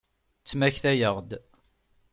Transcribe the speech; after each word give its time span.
Ttmektayeɣ-d. 0.39 1.31